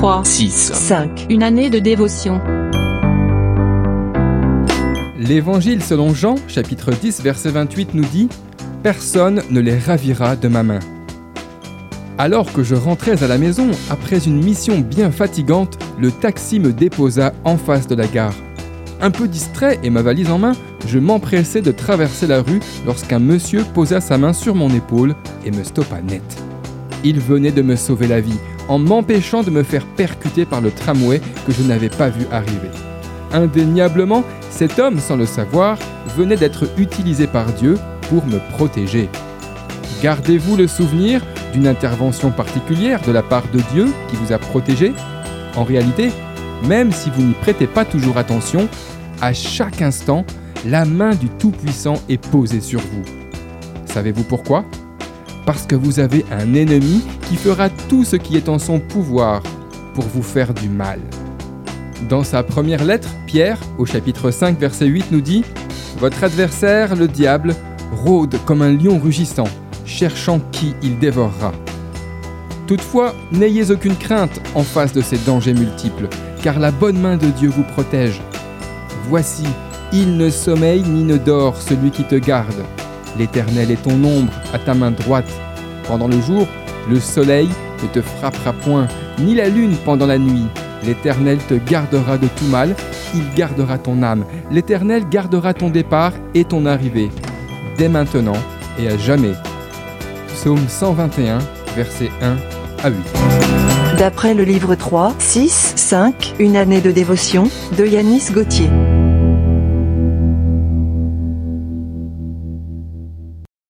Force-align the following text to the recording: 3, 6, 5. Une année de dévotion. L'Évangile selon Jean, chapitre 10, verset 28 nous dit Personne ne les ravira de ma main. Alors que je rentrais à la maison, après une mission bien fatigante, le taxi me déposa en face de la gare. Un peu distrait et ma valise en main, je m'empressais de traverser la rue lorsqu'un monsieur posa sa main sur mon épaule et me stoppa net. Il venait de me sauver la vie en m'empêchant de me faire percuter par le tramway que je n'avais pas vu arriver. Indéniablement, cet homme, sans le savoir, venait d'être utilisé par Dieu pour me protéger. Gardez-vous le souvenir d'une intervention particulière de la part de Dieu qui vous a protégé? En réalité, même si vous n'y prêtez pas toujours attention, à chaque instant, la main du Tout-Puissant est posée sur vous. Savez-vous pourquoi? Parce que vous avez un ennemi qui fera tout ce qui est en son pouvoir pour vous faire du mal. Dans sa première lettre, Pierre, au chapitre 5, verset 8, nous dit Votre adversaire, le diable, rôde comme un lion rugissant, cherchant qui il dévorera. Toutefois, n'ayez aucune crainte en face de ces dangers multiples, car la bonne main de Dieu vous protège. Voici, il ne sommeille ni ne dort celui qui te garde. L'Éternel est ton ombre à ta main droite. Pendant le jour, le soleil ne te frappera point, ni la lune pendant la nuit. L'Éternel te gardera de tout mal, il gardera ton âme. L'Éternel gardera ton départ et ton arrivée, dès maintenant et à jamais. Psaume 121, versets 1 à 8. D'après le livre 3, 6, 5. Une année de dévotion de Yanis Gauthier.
3, 0.00 0.24
6, 0.24 0.72
5. 0.72 1.26
Une 1.28 1.42
année 1.42 1.68
de 1.68 1.78
dévotion. 1.78 2.40
L'Évangile 5.18 5.82
selon 5.82 6.14
Jean, 6.14 6.36
chapitre 6.48 6.90
10, 6.90 7.20
verset 7.20 7.50
28 7.50 7.92
nous 7.92 8.06
dit 8.06 8.30
Personne 8.82 9.42
ne 9.50 9.60
les 9.60 9.76
ravira 9.78 10.36
de 10.36 10.48
ma 10.48 10.62
main. 10.62 10.78
Alors 12.16 12.50
que 12.50 12.62
je 12.62 12.74
rentrais 12.74 13.22
à 13.22 13.28
la 13.28 13.36
maison, 13.36 13.72
après 13.90 14.24
une 14.26 14.42
mission 14.42 14.78
bien 14.78 15.10
fatigante, 15.10 15.78
le 15.98 16.10
taxi 16.10 16.60
me 16.60 16.72
déposa 16.72 17.34
en 17.44 17.58
face 17.58 17.86
de 17.86 17.94
la 17.94 18.06
gare. 18.06 18.32
Un 19.02 19.10
peu 19.10 19.28
distrait 19.28 19.80
et 19.82 19.90
ma 19.90 20.00
valise 20.00 20.30
en 20.30 20.38
main, 20.38 20.52
je 20.86 20.98
m'empressais 20.98 21.60
de 21.60 21.72
traverser 21.72 22.26
la 22.26 22.40
rue 22.40 22.60
lorsqu'un 22.86 23.18
monsieur 23.18 23.64
posa 23.74 24.00
sa 24.00 24.16
main 24.16 24.32
sur 24.32 24.54
mon 24.54 24.70
épaule 24.70 25.14
et 25.44 25.50
me 25.50 25.62
stoppa 25.62 26.00
net. 26.00 26.22
Il 27.04 27.20
venait 27.20 27.52
de 27.52 27.60
me 27.60 27.76
sauver 27.76 28.06
la 28.06 28.22
vie 28.22 28.38
en 28.70 28.78
m'empêchant 28.78 29.42
de 29.42 29.50
me 29.50 29.64
faire 29.64 29.84
percuter 29.84 30.46
par 30.46 30.60
le 30.60 30.70
tramway 30.70 31.20
que 31.44 31.52
je 31.52 31.62
n'avais 31.62 31.88
pas 31.88 32.08
vu 32.08 32.24
arriver. 32.30 32.70
Indéniablement, 33.32 34.22
cet 34.48 34.78
homme, 34.78 35.00
sans 35.00 35.16
le 35.16 35.26
savoir, 35.26 35.76
venait 36.16 36.36
d'être 36.36 36.68
utilisé 36.78 37.26
par 37.26 37.46
Dieu 37.52 37.76
pour 38.08 38.24
me 38.26 38.38
protéger. 38.52 39.08
Gardez-vous 40.02 40.56
le 40.56 40.68
souvenir 40.68 41.20
d'une 41.52 41.66
intervention 41.66 42.30
particulière 42.30 43.00
de 43.02 43.10
la 43.10 43.24
part 43.24 43.42
de 43.52 43.60
Dieu 43.72 43.88
qui 44.08 44.16
vous 44.16 44.32
a 44.32 44.38
protégé? 44.38 44.92
En 45.56 45.64
réalité, 45.64 46.12
même 46.64 46.92
si 46.92 47.10
vous 47.10 47.22
n'y 47.22 47.34
prêtez 47.34 47.66
pas 47.66 47.84
toujours 47.84 48.18
attention, 48.18 48.68
à 49.20 49.32
chaque 49.32 49.82
instant, 49.82 50.24
la 50.64 50.84
main 50.84 51.16
du 51.16 51.28
Tout-Puissant 51.28 52.00
est 52.08 52.24
posée 52.24 52.60
sur 52.60 52.80
vous. 52.80 53.02
Savez-vous 53.86 54.24
pourquoi? 54.24 54.64
Parce 55.46 55.66
que 55.66 55.74
vous 55.74 56.00
avez 56.00 56.24
un 56.30 56.54
ennemi 56.54 57.02
qui 57.28 57.36
fera 57.36 57.68
tout 57.88 58.04
ce 58.04 58.16
qui 58.16 58.36
est 58.36 58.48
en 58.48 58.58
son 58.58 58.78
pouvoir 58.78 59.42
pour 59.94 60.04
vous 60.04 60.22
faire 60.22 60.54
du 60.54 60.68
mal. 60.68 61.00
Dans 62.08 62.24
sa 62.24 62.42
première 62.42 62.84
lettre, 62.84 63.08
Pierre, 63.26 63.58
au 63.78 63.86
chapitre 63.86 64.30
5, 64.30 64.58
verset 64.58 64.86
8, 64.86 65.12
nous 65.12 65.20
dit 65.20 65.44
Votre 65.98 66.24
adversaire, 66.24 66.96
le 66.96 67.08
diable, 67.08 67.54
rôde 68.04 68.36
comme 68.46 68.62
un 68.62 68.72
lion 68.72 68.98
rugissant, 68.98 69.48
cherchant 69.84 70.40
qui 70.52 70.74
il 70.82 70.98
dévorera. 70.98 71.52
Toutefois, 72.66 73.14
n'ayez 73.32 73.70
aucune 73.70 73.96
crainte 73.96 74.40
en 74.54 74.62
face 74.62 74.92
de 74.92 75.02
ces 75.02 75.18
dangers 75.18 75.54
multiples, 75.54 76.08
car 76.42 76.58
la 76.58 76.70
bonne 76.70 76.98
main 76.98 77.16
de 77.16 77.26
Dieu 77.26 77.48
vous 77.48 77.64
protège. 77.64 78.20
Voici, 79.08 79.44
il 79.92 80.16
ne 80.16 80.30
sommeille 80.30 80.82
ni 80.82 81.02
ne 81.02 81.16
dort 81.16 81.60
celui 81.60 81.90
qui 81.90 82.04
te 82.04 82.14
garde. 82.14 82.64
L'Éternel 83.18 83.70
est 83.70 83.82
ton 83.82 84.02
ombre 84.04 84.32
à 84.52 84.58
ta 84.58 84.74
main 84.74 84.90
droite. 84.90 85.30
Pendant 85.86 86.08
le 86.08 86.20
jour, 86.20 86.46
le 86.88 87.00
soleil 87.00 87.48
ne 87.82 87.88
te 87.88 88.00
frappera 88.00 88.52
point, 88.52 88.88
ni 89.18 89.34
la 89.34 89.48
lune 89.48 89.76
pendant 89.84 90.06
la 90.06 90.18
nuit. 90.18 90.46
L'Éternel 90.84 91.38
te 91.38 91.54
gardera 91.54 92.16
de 92.16 92.26
tout 92.26 92.46
mal, 92.46 92.74
il 93.14 93.22
gardera 93.34 93.78
ton 93.78 94.02
âme. 94.02 94.24
L'Éternel 94.50 95.08
gardera 95.10 95.52
ton 95.52 95.68
départ 95.68 96.12
et 96.34 96.44
ton 96.44 96.66
arrivée, 96.66 97.10
dès 97.76 97.88
maintenant 97.88 98.38
et 98.78 98.88
à 98.88 98.96
jamais. 98.96 99.34
Psaume 100.28 100.68
121, 100.68 101.38
versets 101.76 102.10
1 102.22 102.36
à 102.82 102.90
8. 102.90 102.96
D'après 103.98 104.32
le 104.32 104.44
livre 104.44 104.74
3, 104.74 105.14
6, 105.18 105.74
5. 105.76 106.34
Une 106.38 106.56
année 106.56 106.80
de 106.80 106.90
dévotion 106.90 107.50
de 107.76 107.84
Yanis 107.84 108.30
Gauthier. 108.32 108.70